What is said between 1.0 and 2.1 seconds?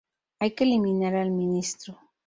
al Ministro.